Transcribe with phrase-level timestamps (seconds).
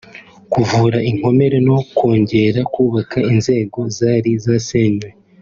[0.53, 5.07] kuvura inkomere no kongera kubaka inzego zari zasenywe